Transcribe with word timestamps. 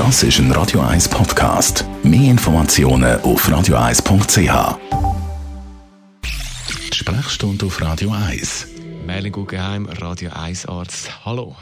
Das 0.00 0.22
ist 0.22 0.38
ein 0.38 0.50
Radio 0.52 0.80
1 0.80 1.10
Podcast. 1.10 1.84
Mehr 2.02 2.30
Informationen 2.30 3.20
auf 3.20 3.46
radio1.ch. 3.46 4.78
Sprechstunde 6.94 7.66
auf 7.66 7.82
Radio 7.82 8.10
1. 8.10 8.68
Merlin 9.04 9.30
Guggenheim, 9.30 9.84
Radio 9.84 10.30
1 10.32 10.64
Arzt. 10.64 11.10
Hallo. 11.26 11.54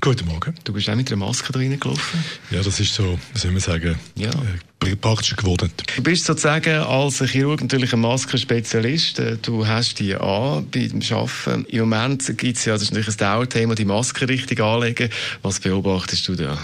Guten 0.00 0.26
Morgen. 0.26 0.52
Du 0.64 0.72
bist 0.72 0.90
auch 0.90 0.96
mit 0.96 1.12
einer 1.12 1.24
Maske 1.24 1.52
drin 1.52 1.78
gelaufen? 1.78 2.24
Ja, 2.50 2.60
das 2.60 2.80
ist 2.80 2.92
so, 2.92 3.16
wie 3.32 3.38
soll 3.38 3.52
man 3.52 3.60
sagen, 3.60 3.96
Ja. 4.16 4.30
äh, 4.30 4.32
praktisch 4.78 5.36
geworden. 5.36 5.70
Du 5.96 6.02
bist 6.02 6.24
sozusagen 6.24 6.82
als 6.82 7.22
Chirurg 7.24 7.60
natürlich 7.60 7.92
ein 7.92 8.00
Maskenspezialist. 8.00 9.18
Äh, 9.18 9.36
Du 9.42 9.66
hast 9.66 9.98
die 9.98 10.14
an 10.14 10.66
beim 10.70 11.00
Arbeiten. 11.10 11.64
Im 11.66 11.80
Moment 11.80 12.38
gibt 12.38 12.56
es 12.56 12.64
ja, 12.64 12.74
das 12.74 12.82
ist 12.82 12.90
natürlich 12.92 13.14
ein 13.14 13.18
Dauerthema, 13.18 13.74
die 13.74 13.84
Maske 13.84 14.28
richtig 14.28 14.60
anlegen. 14.60 15.10
Was 15.42 15.60
beobachtest 15.60 16.28
du 16.28 16.34
da? 16.34 16.58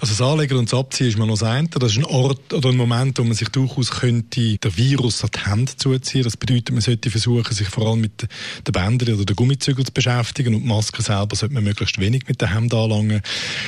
Also 0.00 0.14
das 0.14 0.22
Anlegen 0.22 0.56
und 0.56 0.72
das 0.72 0.78
Abziehen 0.78 1.08
ist 1.08 1.18
mal 1.18 1.26
noch 1.26 1.38
das 1.38 1.42
eine. 1.42 1.68
Das 1.68 1.92
ist 1.92 1.98
ein 1.98 2.04
Ort 2.06 2.54
oder 2.54 2.70
ein 2.70 2.76
Moment, 2.76 3.18
wo 3.18 3.22
man 3.22 3.34
sich 3.34 3.48
durchaus 3.50 3.90
könnte 3.90 4.56
der 4.56 4.76
Virus 4.76 5.22
an 5.22 5.30
die 5.34 5.50
Hände 5.50 5.76
zuziehen. 5.76 6.22
Das 6.22 6.38
bedeutet, 6.38 6.70
man 6.70 6.80
sollte 6.80 7.10
versuchen, 7.10 7.54
sich 7.54 7.68
vor 7.68 7.86
allem 7.86 8.00
mit 8.00 8.22
den 8.22 8.72
Bändern 8.72 9.14
oder 9.14 9.26
den 9.26 9.36
Gummizügeln 9.36 9.84
zu 9.84 9.92
beschäftigen 9.92 10.54
und 10.54 10.62
die 10.62 10.68
Maske 10.68 11.02
selber 11.02 11.36
sollte 11.36 11.54
man 11.54 11.64
möglichst 11.64 11.98
wenig 11.98 12.26
mit 12.28 12.40
den 12.40 12.52
Händen 12.52 12.76
anlangen. 12.76 13.20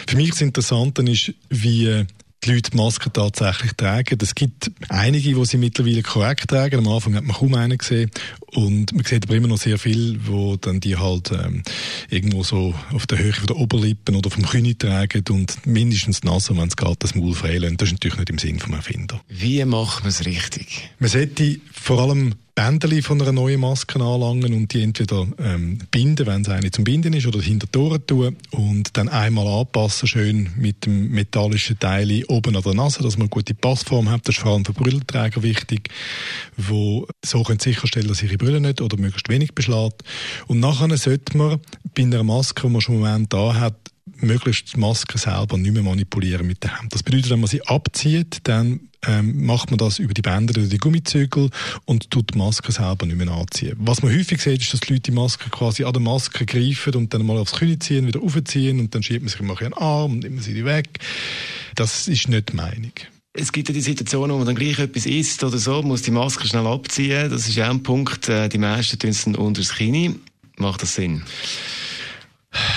Für 0.07 0.17
mich 0.17 0.31
das 0.31 0.41
Interessante 0.41 1.03
ist, 1.03 1.35
wie 1.51 2.07
die 2.45 2.53
Leute 2.53 2.71
die 2.73 2.77
Maske 2.77 3.13
tatsächlich 3.13 3.73
tragen. 3.75 4.19
Es 4.21 4.35
gibt 4.35 4.71
einige, 4.89 5.35
die 5.35 5.45
sie 5.45 5.59
mittlerweile 5.59 6.03
korrekt 6.03 6.49
tragen. 6.49 6.79
Am 6.79 6.93
Anfang 6.93 7.15
hat 7.15 7.25
man 7.25 7.37
kaum 7.37 7.55
einen 7.55 7.79
gesehen. 7.79 8.11
Und 8.47 8.93
man 8.93 9.05
sieht 9.05 9.25
aber 9.25 9.37
immer 9.37 9.49
noch 9.49 9.59
sehr 9.59 9.79
viel, 9.79 10.19
wo 10.27 10.57
dann 10.57 10.81
die 10.81 10.97
halt 10.97 11.31
ähm, 11.31 11.63
irgendwo 12.11 12.43
so 12.43 12.75
auf 12.93 13.07
der 13.07 13.19
Höhe 13.19 13.33
von 13.33 13.47
der 13.47 13.57
Oberlippen 13.57 14.17
oder 14.17 14.31
vom 14.31 14.45
Knie 14.45 14.75
tragen 14.75 15.25
und 15.31 15.67
mindestens 15.67 16.21
die 16.21 16.27
Nase, 16.27 16.57
wenn 16.57 16.69
es 16.69 16.77
geht, 16.77 17.03
das 17.03 17.15
Maul 17.15 17.35
freilassen. 17.35 17.77
Das 17.77 17.89
ist 17.89 17.93
natürlich 17.95 18.19
nicht 18.19 18.31
im 18.31 18.39
Sinn 18.39 18.59
vom 18.59 18.75
Erfinder. 18.75 19.21
Wie 19.29 19.65
macht 19.65 20.03
man 20.03 20.11
es 20.11 20.27
richtig? 20.27 20.91
Man 20.99 21.11
sollte 21.11 21.61
vor 21.73 22.01
allem 22.01 22.35
Bändeli 22.55 23.01
von 23.01 23.21
einer 23.21 23.33
neuen 23.33 23.61
Maske 23.61 23.99
anlangen 23.99 24.53
und 24.53 24.75
die 24.75 24.83
entweder 24.83 25.27
ähm, 25.39 25.79
binden, 25.91 26.27
wenn 26.27 26.43
es 26.43 26.51
eine 26.51 26.71
zum 26.71 26.85
Binden 26.85 27.15
ist, 27.15 27.27
oder 27.27 27.41
hinter 27.41 27.67
Ohren 27.81 28.07
tun 28.07 28.37
und 28.51 28.95
dann 28.97 29.09
einmal 29.09 29.47
anpassen, 29.47 30.07
schön 30.07 30.51
mit 30.57 30.85
dem 30.85 31.11
metallischen 31.11 31.79
Teil 31.79 32.25
oben 32.29 32.55
an 32.55 32.63
der 32.63 32.75
Nase, 32.75 33.03
dass 33.03 33.17
man 33.17 33.23
eine 33.23 33.31
gute 33.31 33.55
Passform 33.55 34.11
hat. 34.11 34.29
Das 34.29 34.37
ist 34.37 34.43
vor 34.43 34.53
allem 34.53 34.67
für 34.67 34.75
Brillenträger 34.75 35.43
wichtig, 35.43 35.89
wo 36.59 37.07
so 37.25 37.43
können 37.43 37.59
sicherstellen, 37.59 38.09
dass 38.09 38.23
ihre 38.23 38.37
Brille 38.37 38.61
nicht 38.61 38.83
oder 38.83 38.99
möglichst 38.99 39.31
wenig 39.31 39.55
beschlägt. 39.55 40.03
Und 40.47 40.61
nachher 40.61 40.95
sollte 40.99 41.39
man 41.39 41.59
bei 41.95 42.03
einer 42.03 42.23
Maske, 42.23 42.67
die 42.67 42.69
man 42.69 42.83
schon 42.83 42.97
im 42.97 43.01
Moment 43.01 43.33
da 43.33 43.55
hat, 43.55 43.92
möglichst 44.23 44.75
die 44.75 44.81
Maske 44.81 45.19
selber 45.19 45.59
nicht 45.59 45.73
mehr 45.73 45.83
manipulieren 45.83 46.47
mit 46.47 46.63
der 46.63 46.79
Hand. 46.79 46.95
Das 46.95 47.03
bedeutet, 47.03 47.31
wenn 47.31 47.41
man 47.41 47.49
sie 47.49 47.63
abzieht, 47.67 48.39
dann 48.45 48.81
ähm, 49.07 49.45
macht 49.45 49.71
man 49.71 49.79
das 49.79 49.99
über 49.99 50.15
die 50.15 50.23
Bänder 50.23 50.59
oder 50.59 50.69
die 50.69 50.79
Gummizügel 50.79 51.51
und 51.85 52.11
tut 52.11 52.35
die 52.35 52.39
Maske 52.39 52.71
selber 52.73 53.07
nicht 53.07 53.17
mehr 53.19 53.31
anziehen. 53.33 53.75
Was 53.79 54.03
man 54.03 54.13
häufig 54.17 54.41
sieht, 54.41 54.63
ist, 54.63 54.73
dass 54.73 54.81
die 54.81 54.93
Leute 54.93 55.11
die 55.11 55.13
Maske 55.13 55.51
quasi 55.51 55.85
an 55.85 55.93
der 55.93 56.03
Maske 56.03 56.47
greifen 56.47 56.95
und 56.95 57.13
dann 57.13 57.27
mal 57.27 57.39
aufs 57.39 57.53
Knie 57.53 57.79
ziehen, 57.79 58.07
wieder 58.07 58.23
aufziehen 58.23 58.79
und 58.81 58.95
dann 58.95 59.03
schiebt 59.03 59.23
man 59.23 59.29
sich 59.29 59.41
mal 59.41 59.57
einen 59.59 59.75
Arm 59.75 60.13
und 60.13 60.19
nimmt 60.21 60.43
sie 60.43 60.55
die 60.55 60.65
weg. 60.65 60.89
Das 61.75 62.07
ist 62.07 62.29
nicht 62.29 62.53
die 62.53 62.57
Meinung. 62.57 62.93
Es 63.35 63.51
gibt 63.51 63.69
ja 63.69 63.75
die 63.75 63.81
Situation, 63.81 64.31
wo 64.31 64.37
man 64.37 64.47
dann 64.47 64.55
gleich 64.55 64.79
etwas 64.79 65.07
isst 65.07 65.43
oder 65.43 65.57
so, 65.57 65.83
muss 65.83 66.03
die 66.03 66.11
Maske 66.11 66.47
schnell 66.47 66.67
abziehen. 66.67 67.31
Das 67.31 67.49
ist 67.49 67.57
ja 67.57 67.71
ein 67.71 67.83
Punkt. 67.83 68.29
äh, 68.29 68.49
Die 68.49 68.59
meisten 68.59 68.99
tun 68.99 69.11
es 69.11 69.25
dann 69.25 69.37
unter 69.37 69.63
das 69.63 69.75
Kinn. 69.75 70.21
Macht 70.59 70.83
das 70.83 70.95
Sinn? 70.95 71.23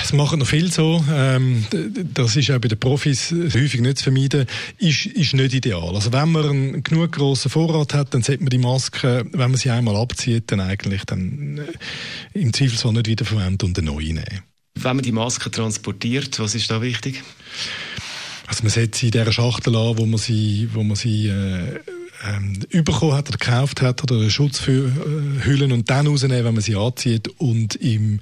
Es 0.06 0.14
machen 0.14 0.38
noch 0.38 0.46
viel 0.46 0.72
so. 0.72 1.04
Ähm, 1.12 1.66
das 2.14 2.36
ist 2.36 2.52
auch 2.52 2.60
bei 2.60 2.68
den 2.68 2.80
Profis 2.80 3.32
häufig 3.32 3.82
nicht 3.82 3.98
zu 3.98 4.04
vermeiden. 4.04 4.46
Ist, 4.78 5.08
ist 5.08 5.34
nicht 5.34 5.56
ideal. 5.56 5.96
Also 5.96 6.14
wenn 6.14 6.32
man 6.32 6.48
einen 6.48 6.84
genug 6.84 7.14
grossen 7.14 7.50
Vorrat 7.50 7.96
hat, 7.96 8.14
dann 8.14 8.22
sollte 8.22 8.44
man 8.44 8.52
die 8.52 8.60
Maske, 8.60 9.26
wenn 9.32 9.50
man 9.50 9.56
sie 9.56 9.72
einmal 9.72 9.96
abzieht, 9.96 10.52
dann 10.52 10.60
eigentlich 10.60 11.06
dann 11.06 11.58
äh, 11.58 12.40
im 12.40 12.54
Zweifelsfall 12.54 12.94
nicht 12.94 13.08
wiederverwenden 13.08 13.70
und 13.70 13.80
eine 13.80 13.88
neue 13.88 14.14
nehmen. 14.14 14.44
Wenn 14.76 14.96
man 14.96 15.04
die 15.04 15.12
Maske 15.12 15.50
transportiert, 15.50 16.38
was 16.38 16.54
ist 16.54 16.70
da 16.70 16.84
wichtig? 16.84 17.24
Also 18.46 18.62
man 18.62 18.70
setzt 18.70 19.00
sie 19.00 19.08
in 19.08 19.12
dieser 19.14 19.32
Schachtel 19.32 19.76
an, 19.76 19.98
wo 19.98 20.06
man 20.06 20.20
sie, 20.20 20.70
wo 20.72 20.84
man 20.84 20.96
sie 20.96 21.30
äh, 21.30 21.80
ähm, 22.26 22.60
bekommen 22.84 23.14
hat 23.14 23.30
oder 23.30 23.38
gekauft 23.38 23.82
hat 23.82 24.04
oder 24.04 24.16
einen 24.16 24.30
Schutz 24.30 24.62
und 24.68 25.90
dann 25.90 26.08
rausnehmen, 26.08 26.44
wenn 26.44 26.54
man 26.54 26.64
sie 26.64 26.76
anzieht 26.76 27.28
und 27.38 27.76
im 27.76 28.20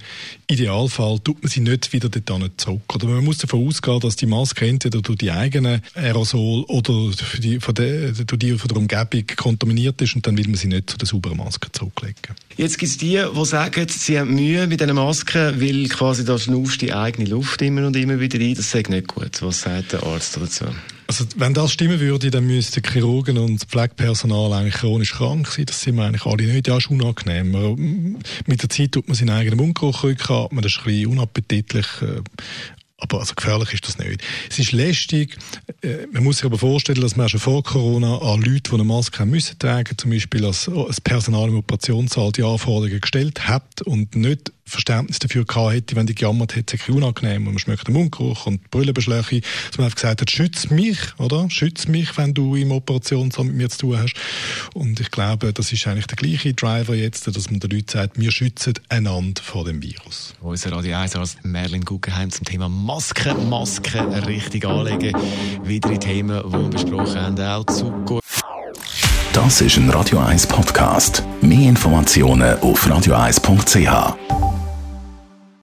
Idealfall 0.48 1.20
tut 1.20 1.42
man 1.42 1.50
sie 1.50 1.62
nicht 1.62 1.94
wieder 1.94 2.10
dort 2.10 2.60
zurück. 2.60 2.96
Oder 2.96 3.08
man 3.08 3.24
muss 3.24 3.38
davon 3.38 3.68
ausgehen, 3.68 4.00
dass 4.00 4.16
die 4.16 4.26
Maske 4.26 4.68
entweder 4.68 5.02
durch 5.02 5.18
die 5.18 5.32
eigenen 5.32 5.82
Aerosol 5.96 6.64
oder 6.64 7.12
die, 7.38 7.60
von 7.60 7.76
der, 7.76 8.12
durch 8.12 8.40
die 8.40 8.58
von 8.58 8.68
der 8.68 8.78
Umgebung 8.78 9.24
kontaminiert 9.36 10.02
ist 10.02 10.16
und 10.16 10.26
dann 10.28 10.38
will 10.38 10.48
man 10.48 10.56
sie 10.56 10.68
nicht 10.68 10.90
zu 10.90 10.98
der 10.98 11.08
sauberen 11.08 11.38
Maske 11.38 11.72
zurücklegen. 11.72 12.36
Jetzt 12.58 12.78
gibt 12.78 12.92
es 12.92 12.98
die, 12.98 13.22
die 13.36 13.46
sagen, 13.46 13.88
sie 13.90 14.20
haben 14.20 14.36
Mühe 14.36 14.68
mit 14.68 14.82
diesen 14.82 14.96
Masken, 14.96 15.60
weil 15.60 15.88
quasi 15.88 16.26
da 16.26 16.38
schnaufst 16.38 16.82
die 16.82 16.94
eigene 16.94 17.30
Luft 17.30 17.62
immer 17.62 17.88
und 17.88 17.96
immer 17.96 18.20
wieder 18.20 18.40
rein. 18.40 18.56
Das 18.56 18.70
sagt 18.70 18.90
nicht 18.90 19.08
gut. 19.08 19.42
Was 19.42 19.62
sagt 19.62 19.94
der 19.94 20.04
Arzt 20.04 20.38
dazu? 20.38 20.66
Also, 21.20 21.26
wenn 21.36 21.54
das 21.54 21.72
stimmen 21.72 22.00
würde, 22.00 22.32
dann 22.32 22.48
müssten 22.48 22.82
Chirurgen 22.84 23.38
und 23.38 23.64
Pflegepersonal 23.66 24.52
eigentlich 24.54 24.74
chronisch 24.74 25.14
krank 25.14 25.48
sein. 25.48 25.66
Das 25.68 25.80
sind 25.82 25.96
wir 25.96 26.06
eigentlich 26.06 26.26
alle 26.26 26.44
nicht. 26.48 26.68
Ja, 26.68 26.78
ist 26.78 26.90
unangenehm. 26.90 27.52
Man- 27.52 28.18
Mit 28.48 28.64
der 28.64 28.70
Zeit 28.70 28.94
tut 28.94 29.08
man 29.08 29.14
seinen 29.16 29.30
eigenen 29.30 29.58
Mundgeruch 29.58 30.04
rückatmen. 30.04 30.64
Das 30.64 30.72
ist 30.72 30.80
ein 30.80 30.86
bisschen 30.86 31.08
unappetitlich. 31.12 31.86
äh, 32.02 32.22
Aber 32.98 33.20
also 33.20 33.36
gefährlich 33.36 33.74
ist 33.74 33.88
das 33.88 34.00
nicht. 34.00 34.22
Es 34.50 34.58
ist 34.58 34.72
lästig. 34.72 35.38
Äh, 35.84 36.08
Man 36.12 36.24
muss 36.24 36.38
sich 36.38 36.46
aber 36.46 36.58
vorstellen, 36.58 37.02
dass 37.02 37.16
man 37.16 37.28
schon 37.30 37.42
vor 37.42 37.62
Corona 37.62 38.18
an 38.20 38.42
Leute, 38.42 38.62
die 38.70 38.74
eine 38.74 38.84
Maske 38.84 39.20
haben 39.20 39.30
müssen 39.30 39.60
tragen, 39.60 39.96
zum 39.98 40.10
Beispiel 40.10 40.44
als 40.46 40.72
Personal 41.04 41.50
im 41.50 41.58
Operationssaal 41.58 42.32
die 42.32 42.44
Anforderungen 42.44 43.02
gestellt 43.02 43.48
hat 43.48 43.82
und 43.84 44.16
nicht 44.16 44.53
Verständnis 44.74 45.20
dafür 45.20 45.46
gehabt 45.46 45.74
hätte, 45.74 45.96
wenn 45.96 46.08
die 46.08 46.16
gejammert 46.16 46.56
hätte, 46.56 46.78
sei 46.78 46.94
unangenehm 46.94 47.48
und 47.48 47.54
man 47.54 47.60
schmeckt 47.60 47.88
den 47.88 47.94
Mundgeruch 47.94 48.46
und 48.46 48.62
die 48.64 48.68
Brüllenbeschläge, 48.70 49.42
dass 49.70 49.78
man 49.78 49.86
einfach 49.86 49.96
gesagt 49.96 50.22
hat, 50.22 50.32
schütz 50.32 50.70
mich, 50.70 50.98
oder? 51.18 51.50
Schütz 51.50 51.88
mich, 51.88 52.18
wenn 52.18 52.34
du 52.34 52.56
im 52.56 52.72
Operationssaal 52.72 53.46
mit 53.46 53.56
mir 53.56 53.70
zu 53.70 53.80
tun 53.80 53.98
hast. 53.98 54.16
Und 54.74 55.00
ich 55.00 55.12
glaube, 55.12 55.54
das 55.54 55.72
ist 55.72 55.88
eigentlich 55.88 56.08
der 56.08 56.18
gleiche 56.18 56.54
Driver 56.54 56.96
jetzt, 56.96 57.28
dass 57.28 57.50
man 57.50 57.60
den 57.60 57.70
Leuten 57.70 57.90
sagt, 57.90 58.20
wir 58.20 58.32
schützen 58.32 58.74
einander 58.90 59.42
vor 59.42 59.66
dem 59.66 59.82
Virus. 59.82 60.34
Unser 60.42 60.72
Radio 60.72 60.98
1 60.98 61.16
Arzt 61.16 61.44
Merlin 61.44 61.86
Guggenheim 61.86 62.32
zum 62.32 62.46
Thema 62.46 62.68
Masken, 62.70 63.50
Masken 63.50 64.14
richtig 64.14 64.66
anlegen. 64.66 65.14
Weitere 65.64 65.98
Themen, 65.98 66.42
die 66.46 66.52
wir 66.52 66.70
besprochen 66.70 67.22
haben, 67.22 67.40
auch 67.40 67.66
zu 67.66 67.92
gut. 68.06 68.24
Das 69.34 69.62
ist 69.62 69.78
ein 69.78 69.90
Radio 69.90 70.20
1 70.20 70.46
Podcast. 70.46 71.24
Mehr 71.42 71.70
Informationen 71.70 72.60
auf 72.60 72.86
radio1.ch. 72.86 74.33